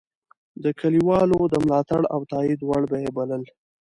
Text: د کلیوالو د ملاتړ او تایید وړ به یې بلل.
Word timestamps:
د 0.63 0.65
کلیوالو 0.79 1.39
د 1.53 1.55
ملاتړ 1.65 2.01
او 2.13 2.19
تایید 2.31 2.59
وړ 2.63 2.81
به 2.89 2.97
یې 3.03 3.09
بلل. 3.17 3.43